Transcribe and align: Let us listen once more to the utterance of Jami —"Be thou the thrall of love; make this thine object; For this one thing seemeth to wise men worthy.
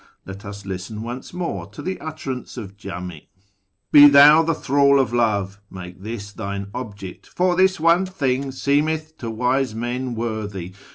Let 0.25 0.43
us 0.45 0.65
listen 0.65 1.03
once 1.03 1.31
more 1.31 1.67
to 1.67 1.79
the 1.79 1.99
utterance 2.01 2.57
of 2.57 2.75
Jami 2.75 3.29
—"Be 3.91 4.07
thou 4.07 4.41
the 4.41 4.55
thrall 4.55 4.99
of 4.99 5.13
love; 5.13 5.61
make 5.69 6.01
this 6.01 6.31
thine 6.31 6.71
object; 6.73 7.27
For 7.27 7.55
this 7.55 7.79
one 7.79 8.07
thing 8.07 8.51
seemeth 8.51 9.19
to 9.19 9.29
wise 9.29 9.75
men 9.75 10.15
worthy. 10.15 10.73